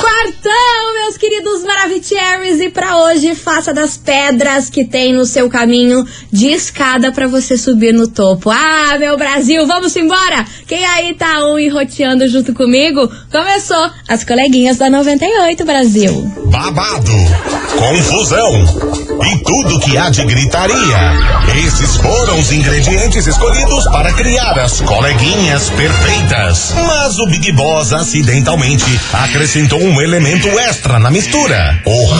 [0.00, 1.62] Quartão, meus queridos
[2.30, 7.26] Maravicheries, e pra hoje faça das pedras que tem no seu caminho de escada pra
[7.26, 8.50] você subir no topo.
[8.50, 10.46] Ah, meu Brasil, vamos embora!
[10.66, 13.10] Quem aí tá um enroteando junto comigo?
[13.30, 16.32] Começou as coleguinhas da 98 Brasil.
[16.46, 17.12] babado,
[17.76, 18.50] confusão
[19.24, 20.76] e tudo que há de gritaria.
[21.66, 26.74] Esses foram os ingredientes escolhidos para criar as coleguinhas perfeitas.
[26.74, 32.19] Mas o Big Boss acidentalmente acrescentou um elemento extra na mistura: o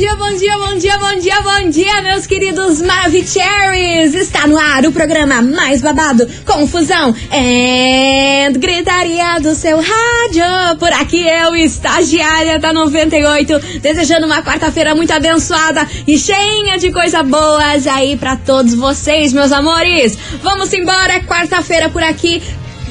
[0.00, 4.14] dia, bom dia, bom dia, bom dia, bom dia, meus queridos Maravicheries!
[4.14, 10.78] Está no ar o programa mais babado, confusão e gritaria do seu rádio.
[10.78, 17.20] Por aqui eu, estagiária da 98, desejando uma quarta-feira muito abençoada e cheia de coisas
[17.26, 20.16] boas aí pra todos vocês, meus amores.
[20.42, 22.42] Vamos embora, quarta-feira por aqui.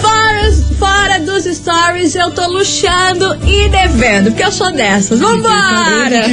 [0.00, 4.30] Fora, fora dos stories, eu tô luxando e devendo.
[4.30, 5.18] Porque eu sou dessas.
[5.18, 6.24] Vambora!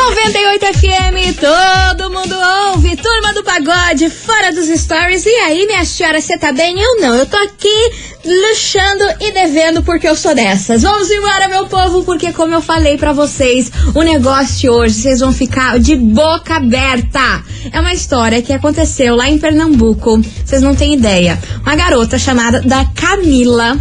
[0.00, 2.34] 98 FM, todo mundo
[2.70, 5.26] ouve, turma do pagode, fora dos stories.
[5.26, 6.80] E aí, minha senhora, você tá bem?
[6.80, 7.92] Eu não, eu tô aqui
[8.24, 10.82] luxando e devendo porque eu sou dessas.
[10.82, 15.34] Vamos embora, meu povo, porque como eu falei para vocês, o negócio hoje, vocês vão
[15.34, 17.44] ficar de boca aberta.
[17.70, 21.38] É uma história que aconteceu lá em Pernambuco, vocês não têm ideia.
[21.62, 23.78] Uma garota chamada da Camila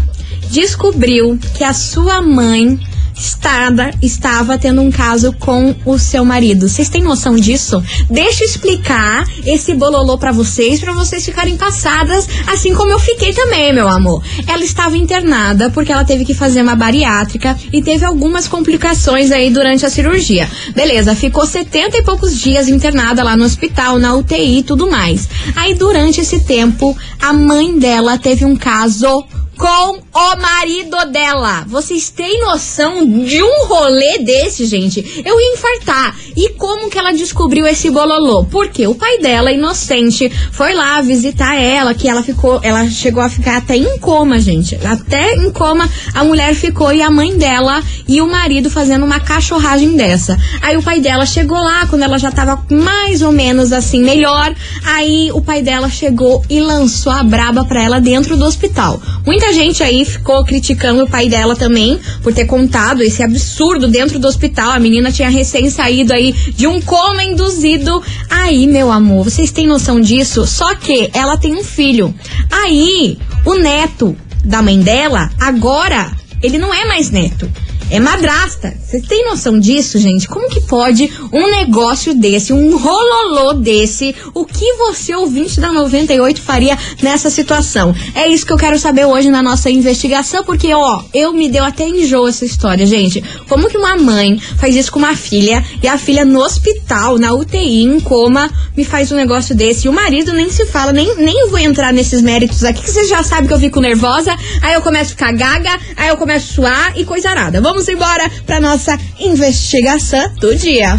[0.52, 2.78] descobriu que a sua mãe
[3.20, 6.68] estava, estava tendo um caso com o seu marido.
[6.68, 7.84] Vocês têm noção disso?
[8.10, 13.34] Deixa eu explicar esse bololô para vocês, para vocês ficarem passadas, assim como eu fiquei
[13.34, 14.24] também, meu amor.
[14.48, 19.50] Ela estava internada porque ela teve que fazer uma bariátrica e teve algumas complicações aí
[19.50, 20.50] durante a cirurgia.
[20.74, 25.28] Beleza, ficou 70 e poucos dias internada lá no hospital, na UTI e tudo mais.
[25.56, 29.26] Aí durante esse tempo, a mãe dela teve um caso
[29.60, 31.66] com o marido dela.
[31.68, 35.22] Vocês têm noção de um rolê desse, gente?
[35.26, 36.16] Eu ia infartar.
[36.34, 38.46] E como que ela descobriu esse bololô?
[38.46, 43.30] Porque o pai dela, inocente, foi lá visitar ela, que ela ficou, ela chegou a
[43.30, 44.80] ficar até em coma, gente.
[44.86, 49.20] Até em coma a mulher ficou e a mãe dela e o marido fazendo uma
[49.20, 50.38] cachorragem dessa.
[50.62, 54.56] Aí o pai dela chegou lá quando ela já tava mais ou menos assim melhor.
[54.86, 59.02] Aí o pai dela chegou e lançou a braba pra ela dentro do hospital.
[59.26, 64.20] Muita gente aí ficou criticando o pai dela também por ter contado esse absurdo dentro
[64.20, 64.72] do hospital.
[64.72, 68.02] A menina tinha recém saído aí de um coma induzido.
[68.30, 70.46] Aí, meu amor, vocês têm noção disso?
[70.46, 72.14] Só que ela tem um filho.
[72.52, 76.12] Aí, o neto da mãe dela, agora,
[76.42, 77.50] ele não é mais neto
[77.90, 78.74] é madrasta.
[78.86, 80.28] Vocês têm noção disso, gente?
[80.28, 86.42] Como que pode um negócio desse, um rololô desse, o que você, ouvinte da 98,
[86.42, 87.94] faria nessa situação?
[88.16, 91.64] É isso que eu quero saber hoje na nossa investigação, porque, ó, eu me deu
[91.64, 93.24] até enjoo essa história, gente.
[93.48, 97.34] Como que uma mãe faz isso com uma filha e a filha no hospital, na
[97.34, 99.88] UTI, em coma, me faz um negócio desse?
[99.88, 103.10] E o marido nem se fala, nem, nem vou entrar nesses méritos aqui, que vocês
[103.10, 106.52] já sabem que eu fico nervosa, aí eu começo a ficar gaga, aí eu começo
[106.52, 107.62] a suar e coisa arada.
[107.62, 110.98] Vamos embora pra nossa investigação do dia.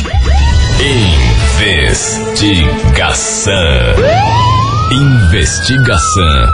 [1.60, 3.52] Investigação.
[4.92, 6.46] Investigação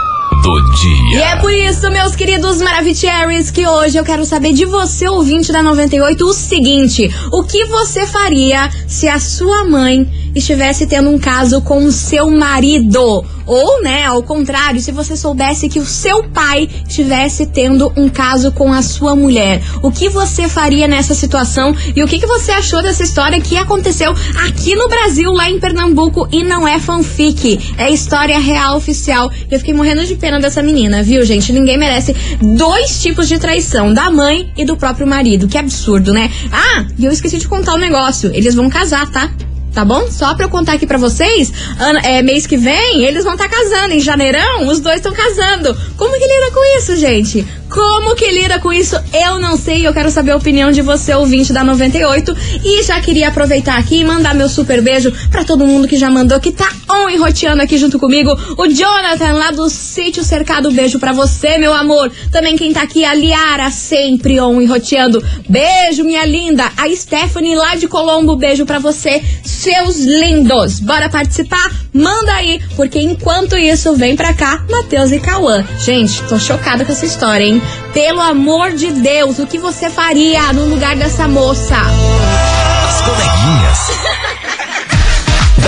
[0.43, 1.19] do dia.
[1.19, 5.51] E é por isso, meus queridos Maravicheries, que hoje eu quero saber de você, ouvinte
[5.51, 11.19] da 98, o seguinte: o que você faria se a sua mãe estivesse tendo um
[11.19, 13.25] caso com o seu marido?
[13.47, 18.51] Ou, né, ao contrário, se você soubesse que o seu pai estivesse tendo um caso
[18.51, 22.51] com a sua mulher, o que você faria nessa situação e o que, que você
[22.51, 24.13] achou dessa história que aconteceu
[24.45, 29.31] aqui no Brasil, lá em Pernambuco, e não é fanfic, é história real oficial.
[29.49, 31.53] Eu fiquei morrendo de pena dessa menina, viu, gente?
[31.53, 35.47] Ninguém merece dois tipos de traição, da mãe e do próprio marido.
[35.47, 36.29] Que absurdo, né?
[36.51, 38.29] Ah, e eu esqueci de contar um negócio.
[38.33, 39.31] Eles vão casar, tá?
[39.77, 40.09] Tá bom?
[40.09, 43.47] Só pra eu contar aqui pra vocês, ano, é, mês que vem eles vão estar
[43.47, 43.93] tá casando.
[43.93, 45.77] Em janeirão, os dois estão casando.
[45.95, 47.45] Como que lida com isso, gente?
[47.69, 48.95] Como que lida com isso?
[49.13, 49.85] Eu não sei.
[49.85, 52.35] Eu quero saber a opinião de você, ouvinte da 98.
[52.63, 56.09] E já queria aproveitar aqui e mandar meu super beijo para todo mundo que já
[56.09, 58.31] mandou, que tá on e roteando aqui junto comigo.
[58.57, 60.71] O Jonathan, lá do Sítio Cercado.
[60.71, 62.11] Beijo para você, meu amor.
[62.31, 65.23] Também quem tá aqui, a Liara, sempre on e roteando.
[65.47, 66.71] Beijo, minha linda.
[66.77, 68.35] A Stephanie, lá de Colombo.
[68.35, 70.79] Beijo para você, seus lindos.
[70.79, 71.86] Bora participar?
[71.97, 75.65] Manda aí, porque enquanto isso, vem pra cá, Matheus e Cauã.
[75.79, 77.59] Gente, tô chocada com essa história, hein?
[77.91, 81.75] Pelo amor de Deus, o que você faria no lugar dessa moça?
[81.75, 84.36] As coleguinhas.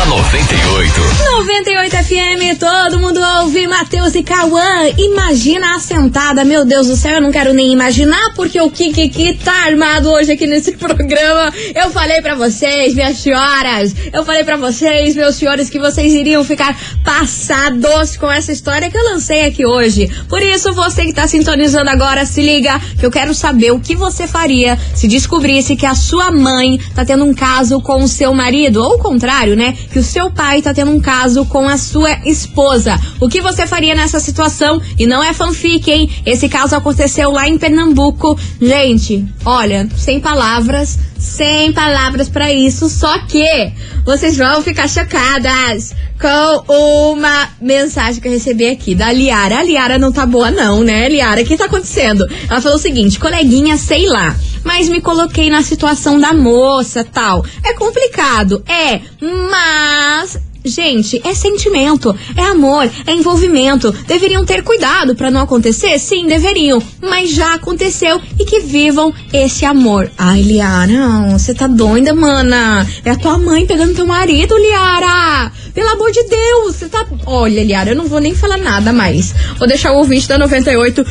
[0.09, 1.19] da 98.
[1.39, 4.87] 98 FM, todo mundo ouve Matheus e Cauã.
[4.97, 9.39] Imagina a sentada, meu Deus do céu, eu não quero nem imaginar, porque o Kiki
[9.43, 11.53] tá armado hoje aqui nesse programa.
[11.75, 16.43] Eu falei para vocês, minhas senhoras, eu falei para vocês, meus senhores, que vocês iriam
[16.43, 20.09] ficar passados com essa história que eu lancei aqui hoje.
[20.27, 23.95] Por isso, você que tá sintonizando agora, se liga, que eu quero saber o que
[23.95, 28.33] você faria se descobrisse que a sua mãe tá tendo um caso com o seu
[28.33, 29.77] marido, ou o contrário, né?
[29.91, 32.99] Que o seu pai tá tendo um caso com a sua esposa.
[33.19, 34.81] O que você faria nessa situação?
[34.97, 36.09] E não é fanfic, hein?
[36.25, 38.39] Esse caso aconteceu lá em Pernambuco.
[38.61, 43.73] Gente, olha, sem palavras, sem palavras para isso, só que
[44.05, 49.59] vocês vão ficar chocadas com uma mensagem que eu recebi aqui da Liara.
[49.59, 51.41] A Liara não tá boa não, né, Liara?
[51.41, 52.25] O que tá acontecendo?
[52.49, 57.45] Ela falou o seguinte, coleguinha, sei lá, mas me coloquei na situação da moça, tal.
[57.63, 63.91] É complicado, é, mas Gente, é sentimento, é amor, é envolvimento.
[64.05, 65.97] Deveriam ter cuidado para não acontecer?
[65.99, 66.81] Sim, deveriam.
[67.01, 70.11] Mas já aconteceu e que vivam esse amor.
[70.17, 72.85] Ai, Liara, você tá doida, mana?
[73.05, 75.51] É a tua mãe pegando teu marido, Liara.
[75.73, 77.05] Pelo amor de Deus, você tá.
[77.25, 79.33] Olha, Liara, eu não vou nem falar nada mais.
[79.57, 81.05] Vou deixar o ouvinte da 98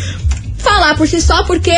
[0.58, 1.72] falar por si só, porque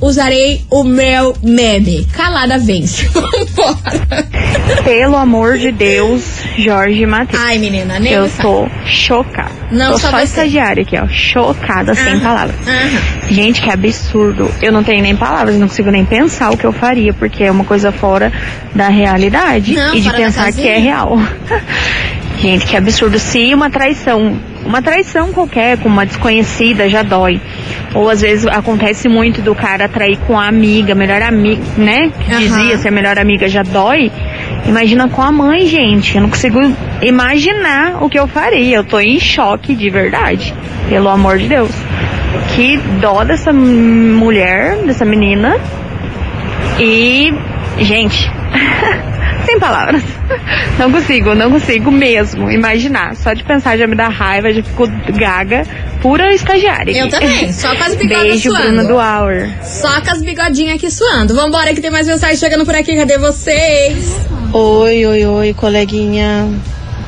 [0.00, 2.06] usarei o meu meme.
[2.12, 3.06] Calada vence.
[3.06, 4.26] Vambora.
[4.84, 6.22] Pelo amor de Deus,
[6.58, 7.42] Jorge Matheus.
[7.42, 9.50] Ai, menina, nem Eu tô chocada.
[9.70, 11.08] Não, tô só só, estagiária aqui, ó.
[11.08, 12.56] Chocada, sem palavras.
[12.66, 13.28] aham.
[13.30, 14.50] Gente, que absurdo.
[14.62, 17.50] Eu não tenho nem palavras, não consigo nem pensar o que eu faria, porque é
[17.50, 18.32] uma coisa fora
[18.74, 21.18] da realidade Não, e de pensar que é real.
[22.38, 23.18] Gente, que absurdo.
[23.18, 27.40] Se uma traição, uma traição qualquer, com uma desconhecida, já dói.
[27.94, 32.10] Ou às vezes acontece muito do cara trair com a amiga, melhor amiga, né?
[32.20, 32.38] Que Aham.
[32.40, 34.12] dizia ser a melhor amiga já dói.
[34.66, 36.14] Imagina com a mãe, gente.
[36.16, 36.60] Eu não consigo
[37.00, 38.76] imaginar o que eu faria.
[38.76, 40.54] Eu tô em choque de verdade.
[40.88, 41.70] Pelo amor de Deus.
[42.54, 45.56] Que dó dessa mulher, dessa menina.
[46.78, 47.32] E,
[47.78, 48.30] gente,
[49.46, 50.02] sem palavras.
[50.78, 53.14] Não consigo, não consigo mesmo imaginar.
[53.16, 54.86] Só de pensar já me dá raiva, já fico
[55.16, 55.64] gaga.
[56.02, 56.92] Pura estagiária.
[56.96, 58.66] Eu também, só com as bigodas Beijo, suando.
[58.66, 59.48] Bruna do Hour.
[59.62, 61.34] Só com as bigodinhas aqui suando.
[61.34, 62.94] Vambora que tem mais mensagem chegando por aqui.
[62.94, 64.26] Cadê vocês?
[64.52, 66.48] Oi, oi, oi, coleguinha.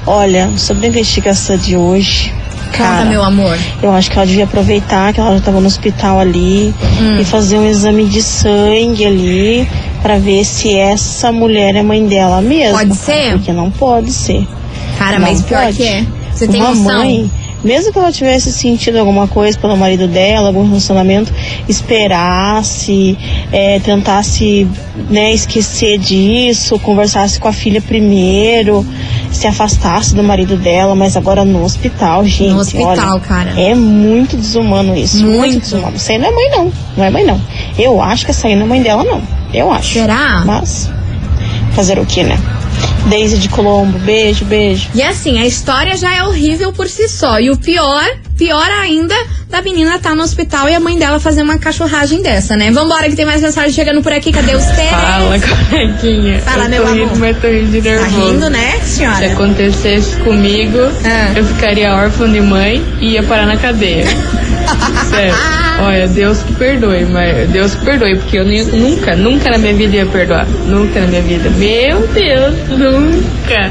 [0.07, 2.33] Olha, sobre a investigação de hoje,
[2.66, 3.57] Conta, cara, meu amor.
[3.83, 7.18] eu acho que ela devia aproveitar que ela já estava no hospital ali Hum.
[7.21, 9.68] e fazer um exame de sangue ali
[10.02, 12.78] pra ver se essa mulher é mãe dela mesmo.
[12.78, 13.33] Pode ser?
[13.33, 14.47] Porque não pode ser.
[14.99, 15.76] Cara, Não mas pior pode.
[15.76, 16.05] que é.
[16.33, 16.85] Você tem Uma noção?
[16.99, 17.31] mãe,
[17.64, 21.33] mesmo que ela tivesse sentido alguma coisa pelo marido dela, algum relacionamento,
[21.69, 23.19] esperasse,
[23.52, 24.67] é, tentasse
[25.11, 28.87] né, esquecer disso, conversasse com a filha primeiro,
[29.33, 32.50] se afastasse do marido dela, mas agora no hospital, gente.
[32.52, 33.61] No hospital, olha, cara.
[33.61, 35.25] É muito desumano isso.
[35.25, 35.38] Muito.
[35.38, 35.61] Muito.
[35.61, 35.97] desumano.
[35.97, 36.73] Isso aí não é mãe, não.
[36.97, 37.40] Não é mãe, não.
[37.78, 39.21] Eu acho que essa aí não é mãe dela, não.
[39.52, 39.95] Eu acho.
[39.95, 40.43] Será?
[40.45, 40.90] Mas,
[41.75, 42.38] fazer o que, né?
[43.07, 44.88] Daisy de Colombo, beijo, beijo.
[44.95, 47.40] E assim, a história já é horrível por si só.
[47.40, 48.05] E o pior,
[48.37, 49.14] pior ainda,
[49.49, 52.71] da menina tá no hospital e a mãe dela fazer uma cachorragem dessa, né?
[52.71, 54.31] Vambora que tem mais mensagem chegando por aqui.
[54.31, 54.88] Cadê os Tere?
[54.90, 56.40] Fala, coleguinha.
[56.40, 56.99] Fala, eu meu tô amor.
[57.09, 58.26] rindo, mas tô rindo de Tá nervoso.
[58.31, 59.33] rindo, né, Se senhora?
[59.33, 61.33] acontecesse comigo, Ah.
[61.37, 64.05] eu ficaria órfã de mãe e ia parar na cadeia.
[65.09, 65.35] Sério.
[65.81, 69.75] Olha, Deus que perdoe, mas Deus que perdoe, porque eu nem- nunca, nunca na minha
[69.75, 70.47] vida ia perdoar.
[70.67, 71.49] Nunca na minha vida.
[71.51, 73.71] Meu Deus, nunca.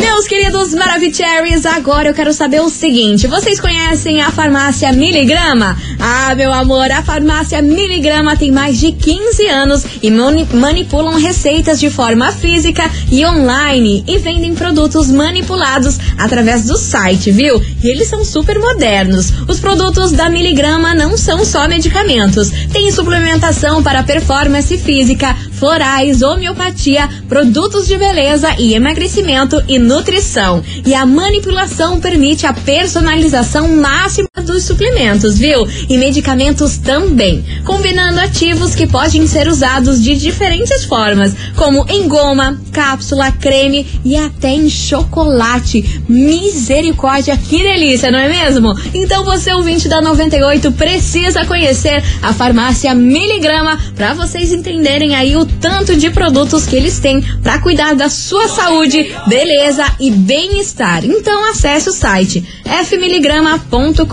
[0.00, 5.76] Meus queridos Maravicheries, agora eu quero saber o seguinte: vocês conhecem a farmácia Miligrama?
[6.00, 11.78] Ah, meu amor, a farmácia Miligrama tem mais de 15 anos e mani- manipulam receitas
[11.78, 17.60] de forma física e online e vendem produtos manipulados através do site, viu?
[17.82, 19.30] E eles são super modernos.
[19.46, 27.08] Os produtos da Miligrama não são só medicamentos, tem suplementação para performance física, florais, homeopatia,
[27.28, 30.62] produtos de beleza e emagrecimento e nutrição.
[30.84, 35.66] E a manipulação permite a personalização máxima dos suplementos, viu?
[35.88, 42.60] E medicamentos também, combinando ativos que podem ser usados de diferentes formas, como em goma,
[42.72, 46.02] cápsula, creme e até em chocolate.
[46.08, 48.72] Misericórdia, que delícia, não é mesmo?
[48.94, 55.46] Então você, ouvinte da 98, precisa conhecer a farmácia Miligrama para vocês entenderem aí o
[55.46, 61.04] tanto de produtos que eles têm para cuidar da sua saúde, beleza e bem-estar.
[61.04, 62.44] Então acesse o site
[62.84, 64.06] fmiligrama.com.br.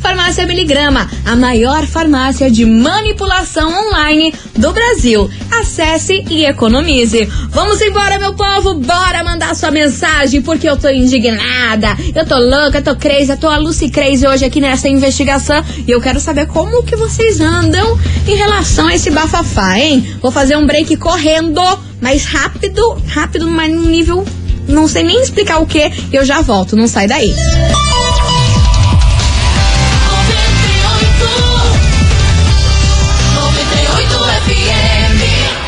[0.00, 5.28] Farmácia Miligrama, a maior farmácia de manipulação online do Brasil.
[5.60, 7.28] Acesse e economize.
[7.50, 12.78] Vamos embora, meu povo, bora mandar sua mensagem porque eu tô indignada, eu tô louca,
[12.78, 16.20] eu tô crazy, eu tô a Lucy Crazy hoje aqui nessa investigação e eu quero
[16.20, 20.16] saber como que vocês andam em relação a esse bafafá, hein?
[20.20, 21.60] Vou fazer um break correndo,
[22.00, 24.24] mas rápido, rápido, mas num nível,
[24.68, 27.34] não sei nem explicar o que, e eu já volto, não sai daí.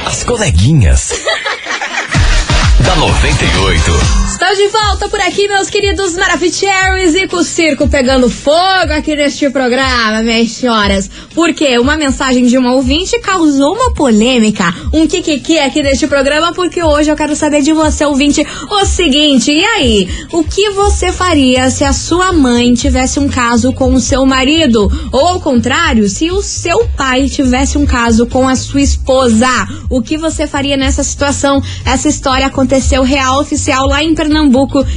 [0.06, 1.12] As coleguinhas.
[2.80, 4.25] da 98.
[4.38, 9.16] Estou de volta por aqui, meus queridos Maravicheries, e com o circo pegando fogo aqui
[9.16, 11.08] neste programa, minhas senhoras.
[11.34, 16.82] Porque uma mensagem de uma ouvinte causou uma polêmica, um kikiki aqui neste programa, porque
[16.82, 20.06] hoje eu quero saber de você, ouvinte, o seguinte, e aí?
[20.30, 24.86] O que você faria se a sua mãe tivesse um caso com o seu marido?
[25.12, 29.48] Ou ao contrário, se o seu pai tivesse um caso com a sua esposa?
[29.88, 31.62] O que você faria nessa situação?
[31.86, 34.14] Essa história aconteceu real, oficial, lá em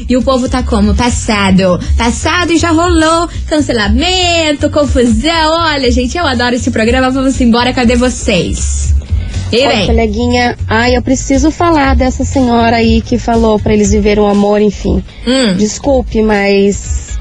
[0.08, 0.96] e o povo tá como?
[0.96, 1.80] Passado.
[1.98, 5.52] Passado e já rolou cancelamento, confusão.
[5.52, 7.10] Olha, gente, eu adoro esse programa.
[7.10, 8.94] Vamos embora, cadê vocês?
[9.52, 10.58] E Oi, coleguinha.
[10.68, 15.04] Ai, eu preciso falar dessa senhora aí que falou pra eles viverem o amor, enfim.
[15.26, 15.56] Hum.
[15.58, 17.18] Desculpe, mas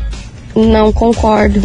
[0.54, 1.60] não concordo.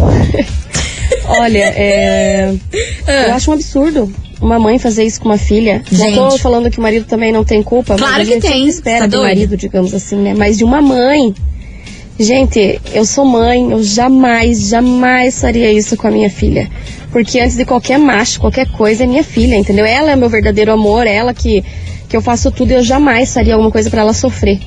[1.27, 2.53] Olha, é,
[3.27, 5.81] eu acho um absurdo uma mãe fazer isso com uma filha.
[5.91, 6.15] Gente.
[6.15, 8.99] Não tô falando que o marido também não tem culpa, Claro mas que tem, espera
[9.01, 9.23] tá do doido?
[9.27, 10.33] marido, digamos assim, né?
[10.37, 11.33] Mas de uma mãe.
[12.19, 16.69] Gente, eu sou mãe, eu jamais, jamais faria isso com a minha filha.
[17.11, 19.85] Porque antes de qualquer macho, qualquer coisa, é minha filha, entendeu?
[19.85, 21.63] Ela é meu verdadeiro amor, ela que,
[22.07, 24.59] que eu faço tudo e eu jamais faria alguma coisa pra ela sofrer.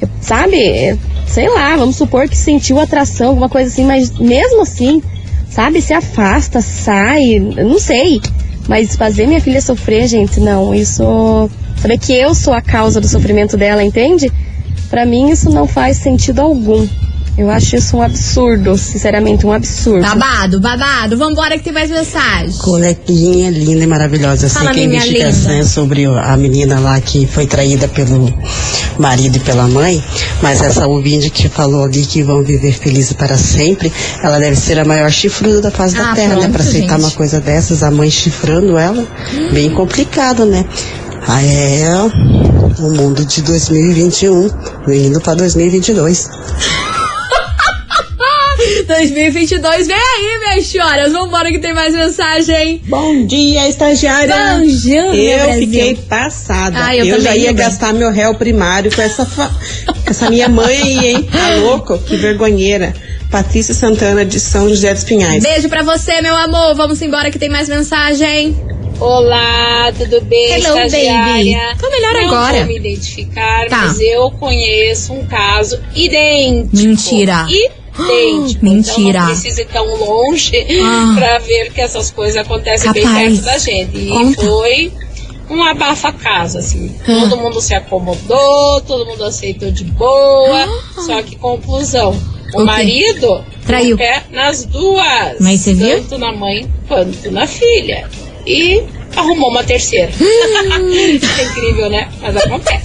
[0.00, 0.98] Eu- sabe?
[1.26, 5.02] Sei lá, vamos supor que sentiu atração, alguma coisa assim, mas mesmo assim,
[5.50, 5.82] sabe?
[5.82, 8.20] Se afasta, sai, não sei.
[8.68, 11.50] Mas fazer minha filha sofrer, gente, não, isso.
[11.76, 14.32] Saber que eu sou a causa do sofrimento dela, entende?
[14.88, 16.86] Pra mim isso não faz sentido algum.
[17.36, 20.02] Eu acho isso um absurdo, sinceramente, um absurdo.
[20.02, 21.16] Babado, babado.
[21.16, 22.52] Vambora que tem mais mensagem.
[22.58, 24.46] Coleguinha linda e maravilhosa.
[24.46, 25.64] Eu sei Fala, que a minha investigação linda.
[25.64, 28.32] é sobre a menina lá que foi traída pelo
[29.00, 30.02] marido e pela mãe,
[30.40, 34.78] mas essa ouvinte que falou ali que vão viver felizes para sempre, ela deve ser
[34.78, 36.40] a maior chifruda da face Ah, da terra, né?
[36.42, 37.04] pronto, Para aceitar gente.
[37.04, 39.04] uma coisa dessas, a mãe chifrando ela,
[39.52, 40.64] bem complicado, né?
[41.26, 41.88] Ah, é
[42.78, 44.50] o mundo de 2021,
[44.88, 46.28] indo para 2022.
[48.84, 51.12] 2022 vem aí, minhas senhoras.
[51.12, 52.80] Vambora que tem mais mensagem.
[52.86, 54.34] Bom dia, estagiária.
[54.58, 55.60] Bom dia, Eu Brasil.
[55.68, 56.76] fiquei passada.
[56.84, 59.50] Ah, eu eu já ia gastar meu réu primário com essa, fa-
[60.06, 61.28] essa minha mãe aí, hein?
[61.30, 61.98] Tá louco?
[61.98, 62.94] Que vergonheira.
[63.30, 65.42] Patrícia Santana de São José dos Pinhais.
[65.42, 66.74] Beijo pra você, meu amor.
[66.74, 68.54] Vamos embora que tem mais mensagem.
[69.00, 70.52] Olá, tudo bem?
[70.52, 70.86] Hello, baby.
[70.86, 71.76] estagiária?
[71.80, 72.58] Tô melhor Não agora.
[72.58, 73.78] vou me identificar, Tá.
[73.86, 76.76] mas eu conheço um caso idêntico.
[76.76, 77.44] Mentira.
[77.98, 78.64] Idêntico.
[78.64, 79.08] Mentira.
[79.08, 81.12] Então não precisa ir tão longe Ah.
[81.16, 83.28] pra ver que essas coisas acontecem bem Capaz.
[83.32, 83.96] perto da gente.
[83.98, 84.42] E Conta.
[84.42, 84.92] foi
[85.50, 86.94] um abafa-casa, assim.
[87.02, 87.20] Ah.
[87.20, 90.68] Todo mundo se acomodou, todo mundo aceitou de boa,
[91.06, 92.10] só que conclusão.
[92.10, 92.48] O, Ah.
[92.54, 92.64] O quê?
[92.64, 93.96] marido Traiu.
[93.96, 95.36] pé nas duas.
[95.40, 96.00] Mas você viu?
[96.02, 98.08] Tanto na mãe quanto na filha.
[98.46, 98.82] E
[99.16, 100.12] arrumou uma terceira.
[100.74, 100.90] Hum.
[100.90, 102.08] Isso é incrível, né?
[102.20, 102.84] Mas acontece.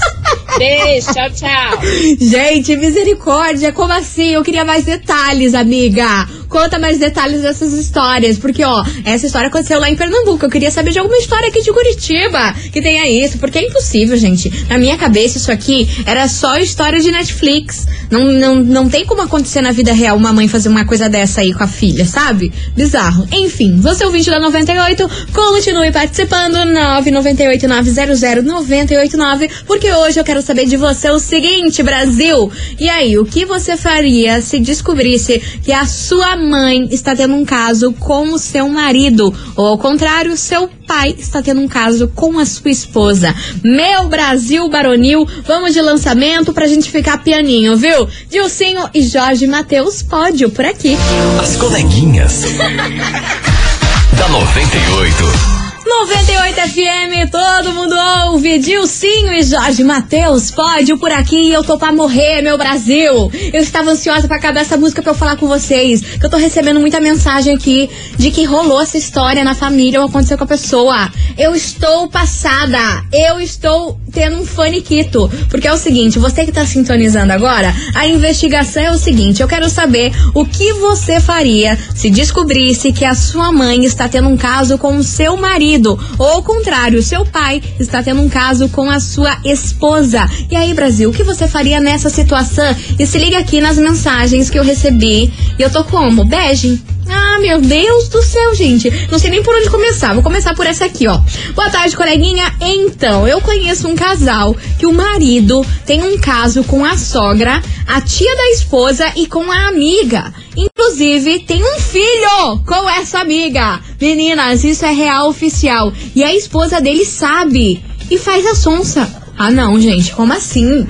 [0.57, 1.79] Beijo, tchau, tchau.
[2.19, 4.31] Gente, misericórdia, como assim?
[4.31, 6.27] Eu queria mais detalhes, amiga.
[6.49, 10.43] Conta mais detalhes dessas histórias, porque ó, essa história aconteceu lá em Pernambuco.
[10.43, 14.17] Eu queria saber de alguma história aqui de Curitiba que tenha isso, porque é impossível,
[14.17, 14.51] gente.
[14.67, 17.87] Na minha cabeça isso aqui era só história de Netflix.
[18.09, 21.41] Não, não, não tem como acontecer na vida real uma mãe fazer uma coisa dessa
[21.41, 22.51] aí com a filha, sabe?
[22.75, 23.27] Bizarro.
[23.31, 30.65] Enfim, você ouvinte da 98, continue participando 998 900 989, porque hoje eu quero saber
[30.65, 32.51] de você o seguinte, Brasil.
[32.79, 37.45] E aí, o que você faria se descobrisse que a sua mãe está tendo um
[37.45, 39.33] caso com o seu marido?
[39.55, 43.33] Ou ao contrário, seu pai está tendo um caso com a sua esposa.
[43.63, 48.07] Meu Brasil Baronil, vamos de lançamento pra gente ficar pianinho, viu?
[48.29, 50.97] Dilcinho e Jorge Matheus, pódio por aqui.
[51.39, 52.43] As coleguinhas.
[54.17, 55.58] da 98.
[55.99, 57.93] 98 FM, todo mundo
[58.29, 58.57] ouve.
[58.57, 61.51] Dilcinho e Jorge Matheus, pódio por aqui.
[61.51, 63.29] Eu tô pra morrer, meu Brasil.
[63.51, 65.99] Eu estava ansiosa pra acabar essa música pra eu falar com vocês.
[66.01, 70.07] Que eu tô recebendo muita mensagem aqui de que rolou essa história na família ou
[70.07, 71.11] aconteceu com a pessoa.
[71.37, 72.79] Eu estou passada.
[73.11, 75.29] Eu estou tendo um faniquito.
[75.49, 79.47] Porque é o seguinte, você que tá sintonizando agora, a investigação é o seguinte: eu
[79.47, 84.37] quero saber o que você faria se descobrisse que a sua mãe está tendo um
[84.37, 85.99] caso com o seu marido.
[86.17, 90.29] Ou ao contrário, seu pai está tendo um caso com a sua esposa.
[90.49, 92.75] E aí, Brasil, o que você faria nessa situação?
[92.97, 95.31] E se liga aqui nas mensagens que eu recebi.
[95.57, 96.25] E eu tô como?
[96.25, 96.81] Bege.
[97.11, 98.89] Ah, meu Deus do céu, gente.
[99.09, 100.13] Não sei nem por onde começar.
[100.13, 101.19] Vou começar por essa aqui, ó.
[101.55, 102.53] Boa tarde, coleguinha.
[102.61, 107.99] Então, eu conheço um casal que o marido tem um caso com a sogra, a
[107.99, 110.31] tia da esposa e com a amiga.
[110.55, 113.79] Inclusive, tem um filho com essa amiga.
[113.99, 115.91] Meninas, isso é real oficial.
[116.15, 119.09] E a esposa dele sabe e faz a sonsa.
[119.35, 120.87] Ah, não, gente, como assim?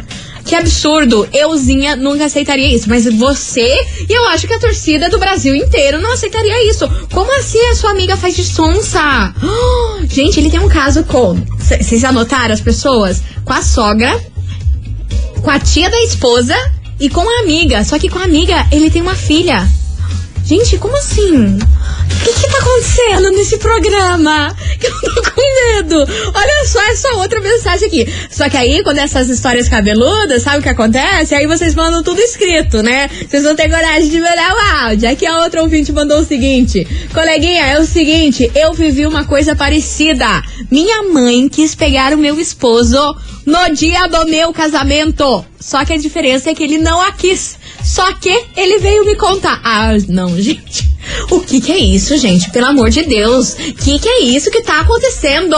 [0.49, 1.29] Que absurdo!
[1.31, 2.89] Euzinha nunca aceitaria isso.
[2.89, 6.89] Mas você e eu acho que a torcida do Brasil inteiro não aceitaria isso.
[7.13, 9.31] Como assim a sua amiga faz de sonsa?
[10.09, 11.35] Gente, ele tem um caso com.
[11.59, 13.21] Vocês anotaram as pessoas?
[13.45, 14.19] Com a sogra,
[15.39, 16.55] com a tia da esposa
[16.99, 17.83] e com a amiga.
[17.83, 19.69] Só que com a amiga ele tem uma filha.
[20.43, 21.59] Gente, como assim?
[22.09, 24.55] O que, que tá acontecendo nesse programa?
[24.79, 25.95] Que eu tô com medo.
[26.33, 28.07] Olha só essa outra mensagem aqui.
[28.29, 31.35] Só que aí, quando essas histórias cabeludas, sabe o que acontece?
[31.35, 33.09] Aí vocês mandam tudo escrito, né?
[33.27, 35.09] Vocês não têm coragem de mandar o áudio.
[35.09, 39.55] Aqui a outra ouvinte mandou o seguinte: Coleguinha, é o seguinte, eu vivi uma coisa
[39.55, 40.43] parecida.
[40.69, 45.45] Minha mãe quis pegar o meu esposo no dia do meu casamento.
[45.59, 47.57] Só que a diferença é que ele não a quis.
[47.83, 49.59] Só que ele veio me contar.
[49.63, 50.89] Ah, não, gente.
[51.29, 52.49] O que que é isso, gente?
[52.51, 53.53] Pelo amor de Deus.
[53.53, 55.55] O que que é isso que tá acontecendo?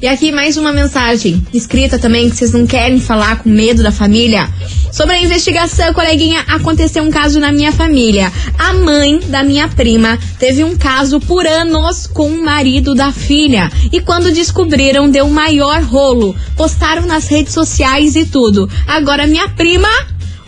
[0.00, 3.92] E aqui mais uma mensagem escrita também que vocês não querem falar com medo da
[3.92, 4.48] família.
[4.90, 8.32] Sobre a investigação, coleguinha, aconteceu um caso na minha família.
[8.58, 13.70] A mãe da minha prima teve um caso por anos com o marido da filha.
[13.92, 16.34] E quando descobriram, deu o maior rolo.
[16.56, 18.68] Postaram nas redes sociais e tudo.
[18.86, 19.88] Agora minha prima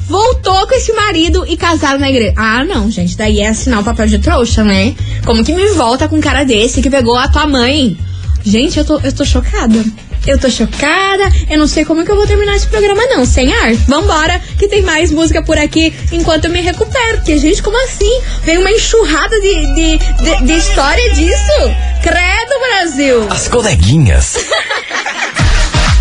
[0.07, 2.35] voltou com esse marido e casaram na igreja.
[2.37, 4.95] Ah, não, gente, daí é assinar o papel de trouxa, né?
[5.25, 7.97] Como que me volta com um cara desse que pegou a tua mãe?
[8.45, 9.85] Gente, eu tô, eu tô chocada.
[10.27, 11.25] Eu tô chocada.
[11.51, 13.27] Eu não sei como que eu vou terminar esse programa, não.
[13.27, 13.75] Sem ar.
[13.75, 17.19] Vambora, que tem mais música por aqui enquanto eu me recupero.
[17.19, 18.21] Porque, gente, como assim?
[18.43, 21.71] Vem uma enxurrada de, de, de, de história disso?
[22.03, 23.27] Credo, Brasil!
[23.31, 24.37] As coleguinhas.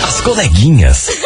[0.03, 1.09] As coleguinhas.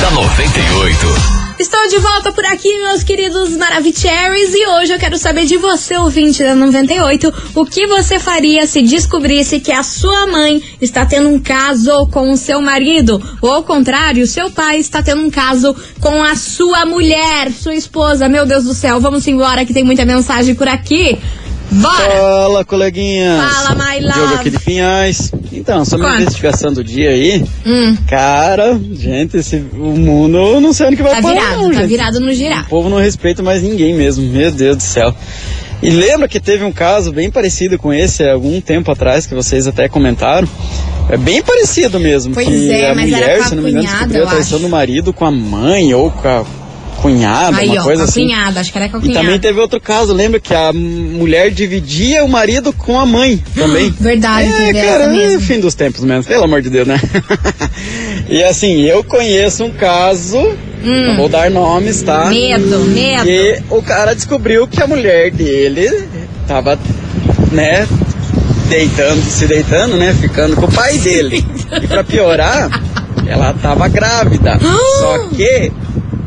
[0.00, 1.37] da 98.
[1.58, 5.96] Estou de volta por aqui, meus queridos Maravicheries, e hoje eu quero saber de você,
[5.96, 11.28] ouvinte da 98, o que você faria se descobrisse que a sua mãe está tendo
[11.28, 15.74] um caso com o seu marido, ou ao contrário, seu pai está tendo um caso
[15.98, 18.28] com a sua mulher, sua esposa.
[18.28, 21.18] Meu Deus do céu, vamos embora que tem muita mensagem por aqui.
[21.72, 21.96] Bora!
[21.96, 23.52] Fala, coleguinhas.
[23.52, 24.14] Fala, my love.
[24.14, 25.32] Diogo aqui de Pinhais.
[25.58, 30.86] Então, sobre a investigação do dia aí, Hum, cara, gente, esse, o mundo não sei
[30.86, 31.88] onde que vai tá parar, virado, não, tá gente.
[31.88, 32.64] virado no girar.
[32.66, 35.14] O povo não respeita mais ninguém mesmo, meu Deus do céu.
[35.82, 39.34] E lembra que teve um caso bem parecido com esse há algum tempo atrás, que
[39.34, 40.48] vocês até comentaram?
[41.08, 42.34] É bem parecido mesmo.
[42.34, 44.26] Pois que é, a mas era mulher, com a se não me engano, descobriu a
[44.26, 46.44] traição do marido com a mãe ou com a
[47.00, 48.24] cunhada, Aí, uma ó, coisa assim.
[48.26, 49.20] cunhada, acho que era com a E cunhada.
[49.20, 53.90] também teve outro caso, lembra que a mulher dividia o marido com a mãe também.
[53.98, 55.40] Verdade, é, cara, é mesmo.
[55.40, 57.00] fim dos tempos mesmo, pelo amor de Deus, né?
[58.28, 60.38] e assim, eu conheço um caso,
[60.82, 62.26] não vou dar nomes, tá?
[62.26, 62.30] Hum.
[62.30, 63.24] Medo, medo.
[63.24, 65.88] Que o cara descobriu que a mulher dele
[66.46, 66.78] tava,
[67.52, 67.86] né,
[68.68, 71.44] deitando, se deitando, né, ficando com o pai dele.
[71.82, 72.70] e pra piorar,
[73.26, 74.58] ela tava grávida.
[75.00, 75.70] Só que,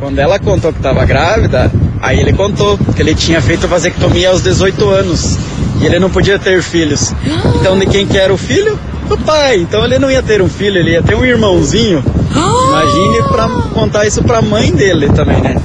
[0.02, 4.42] quando ela contou que tava grávida, aí ele contou que ele tinha feito vasectomia aos
[4.42, 5.38] 18 anos.
[5.80, 7.14] E ele não podia ter filhos.
[7.60, 8.80] Então, de quem que era o filho?
[9.08, 9.58] Do pai.
[9.58, 12.04] Então, ele não ia ter um filho, ele ia ter um irmãozinho.
[12.36, 15.62] Imagine pra contar isso pra mãe dele também, né?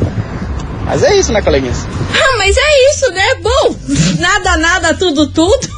[0.85, 1.87] Mas é isso, né, coleguinhas?
[2.15, 3.35] Ah, mas é isso, né?
[3.43, 3.75] Bom,
[4.19, 5.69] nada, nada, tudo, tudo.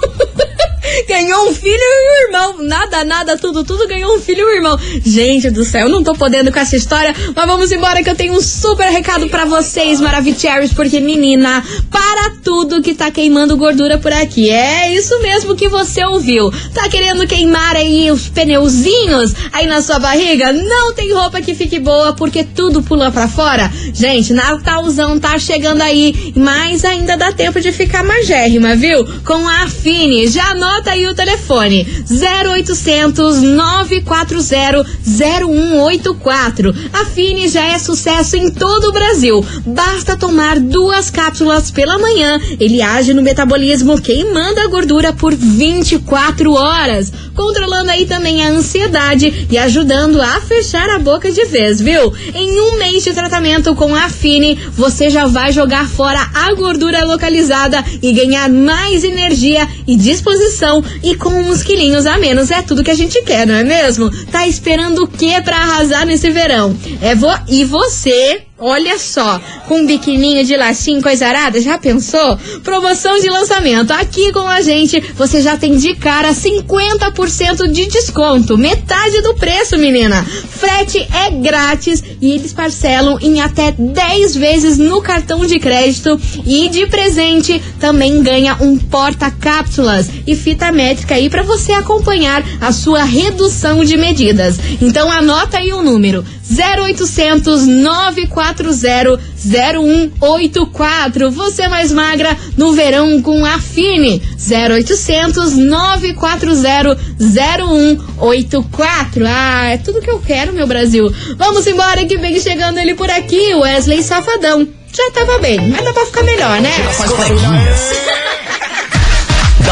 [1.06, 2.56] Ganhou um filho e um irmão.
[2.66, 4.78] Nada, nada, tudo, tudo ganhou um filho e um irmão.
[5.04, 8.16] Gente do céu, eu não tô podendo com essa história, mas vamos embora que eu
[8.16, 13.98] tenho um super recado pra vocês, Maravicheries, porque menina, para tudo que tá queimando gordura
[13.98, 14.50] por aqui.
[14.50, 16.50] É isso mesmo que você ouviu.
[16.74, 20.52] Tá querendo queimar aí os pneuzinhos aí na sua barriga?
[20.52, 23.70] Não tem roupa que fique boa porque tudo pula pra fora?
[23.92, 29.04] Gente, Natalzão tá chegando aí, mas ainda dá tempo de ficar magérrima, viu?
[29.24, 30.28] Com a Afine.
[30.28, 34.84] Já anota aí o telefone: 0800 940
[35.18, 36.74] 0184.
[36.92, 39.44] Afine já é sucesso em todo o Brasil.
[39.66, 42.38] Basta tomar duas cápsulas pela manhã.
[42.58, 49.46] Ele age no metabolismo, queimando a gordura por 24 horas, controlando aí também a ansiedade
[49.50, 52.12] e ajudando a fechar a boca de vez, viu?
[52.34, 57.04] Em um mês de tratamento com a Afine, você já vai jogar fora a gordura
[57.04, 62.50] localizada e ganhar mais energia e disposição e com uns quilinhos a menos.
[62.50, 64.10] É tudo que a gente quer, não é mesmo?
[64.26, 66.76] Tá esperando o que pra arrasar nesse verão?
[67.00, 72.36] É vo e você Olha só, com um biquininho de lacinho coisa arada, já pensou?
[72.64, 73.92] Promoção de lançamento.
[73.92, 78.58] Aqui com a gente, você já tem de cara 50% de desconto.
[78.58, 80.24] Metade do preço, menina.
[80.24, 86.20] Frete é grátis e eles parcelam em até 10 vezes no cartão de crédito.
[86.44, 92.72] E de presente também ganha um porta-cápsulas e fita métrica aí para você acompanhar a
[92.72, 94.58] sua redução de medidas.
[94.82, 101.30] Então anota aí o número 0800 940 0184.
[101.30, 104.20] Você mais magra no verão com a Fine.
[104.50, 109.24] 0800 940 0184.
[109.26, 111.12] Ah, é tudo que eu quero, meu Brasil.
[111.36, 114.66] Vamos embora que vem chegando ele por aqui, Wesley Safadão.
[114.92, 116.70] Já tava bem, mas dá pra ficar melhor, né?
[116.88, 118.27] As.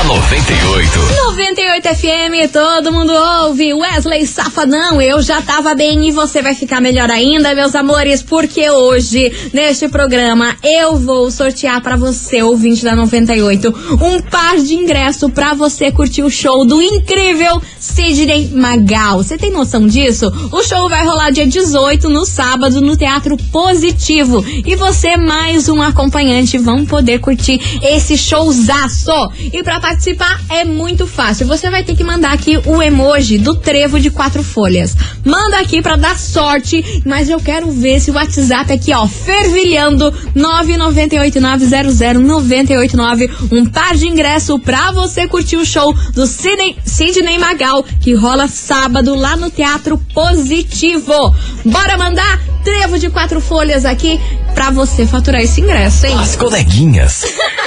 [0.06, 0.98] Da 98.
[1.26, 3.74] 98 FM, todo mundo ouve.
[3.74, 8.70] Wesley Safadão, eu já tava bem e você vai ficar melhor ainda, meus amores, porque
[8.70, 15.28] hoje, neste programa, eu vou sortear para você, ouvinte da 98, um par de ingresso
[15.28, 19.18] para você curtir o show do incrível Sidney Magal.
[19.18, 20.32] Você tem noção disso?
[20.52, 24.44] O show vai rolar dia 18, no sábado, no Teatro Positivo.
[24.64, 29.32] E você, mais um acompanhante, vão poder curtir esse showzaço.
[29.52, 29.95] E para participar
[30.50, 31.46] é muito fácil.
[31.46, 34.94] Você vai ter que mandar aqui o emoji do trevo de quatro folhas.
[35.24, 40.12] Manda aqui para dar sorte, mas eu quero ver se o WhatsApp aqui, ó, fervilhando
[40.36, 48.14] 998900989, um par de ingresso pra você curtir o show do Sidney, Sidney Magal, que
[48.14, 51.34] rola sábado lá no Teatro Positivo.
[51.64, 54.20] Bora mandar trevo de quatro folhas aqui
[54.54, 56.16] pra você faturar esse ingresso, hein?
[56.18, 57.24] As coleguinhas.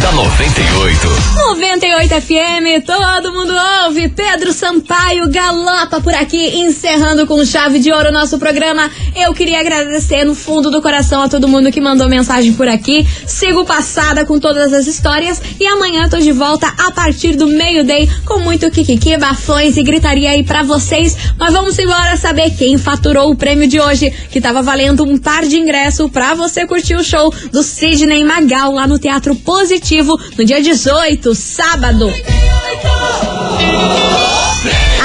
[0.00, 1.08] da 98.
[1.36, 3.52] 98 FM, todo mundo
[3.84, 4.08] ouve.
[4.08, 8.90] Pedro Sampaio galopa por aqui, encerrando com chave de ouro o nosso programa.
[9.14, 13.06] Eu queria agradecer no fundo do coração a todo mundo que mandou mensagem por aqui.
[13.26, 18.08] Sigo passada com todas as histórias e amanhã tô de volta a partir do meio-day
[18.24, 21.16] com muito kikiki, bafões e gritaria aí pra vocês.
[21.38, 25.44] Mas vamos embora saber quem faturou o prêmio de hoje, que tava valendo um par
[25.44, 30.44] de ingresso pra você curtir o show do Sidney Magal lá no Teatro Positivo no
[30.44, 32.12] dia 18, sábado.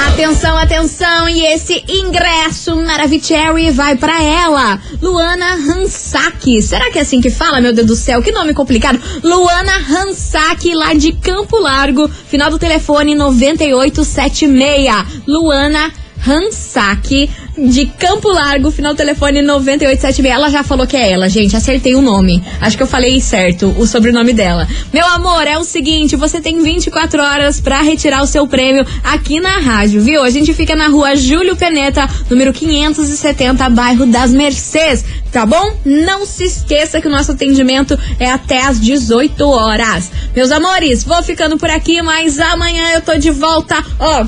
[0.08, 6.62] Atenção, atenção, e esse ingresso Maravicherry vai para ela, Luana Hansaki.
[6.62, 8.22] Será que é assim que fala, meu Deus do céu?
[8.22, 9.00] Que nome complicado.
[9.24, 15.24] Luana Hansaki, lá de Campo Largo, final do telefone 9876.
[15.26, 15.92] Luana
[16.26, 20.26] Hansaki de Campo Largo, final do telefone 9876.
[20.26, 21.56] Ela já falou que é ela, gente.
[21.56, 22.42] Acertei o nome.
[22.60, 24.68] Acho que eu falei certo o sobrenome dela.
[24.92, 29.40] Meu amor, é o seguinte: você tem 24 horas para retirar o seu prêmio aqui
[29.40, 30.22] na rádio, viu?
[30.22, 35.04] A gente fica na rua Júlio Peneta, número 570, bairro das Mercês.
[35.36, 35.76] Tá bom?
[35.84, 40.10] Não se esqueça que o nosso atendimento é até às 18 horas.
[40.34, 43.84] Meus amores, vou ficando por aqui, mas amanhã eu tô de volta.
[43.98, 44.24] Ó,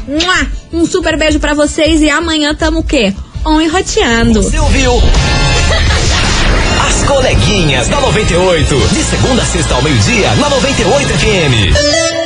[0.71, 3.15] um super beijo para vocês e amanhã tamo o quê?
[3.43, 4.43] On e roteando.
[4.43, 4.93] Você ouviu?
[6.87, 8.89] As coleguinhas da 98.
[8.93, 12.18] De segunda a sexta ao meio-dia, na 98 FM.